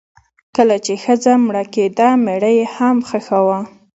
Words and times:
کله 0.55 0.75
چې 0.85 0.93
ښځه 1.03 1.33
مړه 1.45 1.63
کیده 1.73 2.07
میړه 2.25 2.51
یې 2.57 2.65
هم 2.75 2.97
خښاوه. 3.09 3.59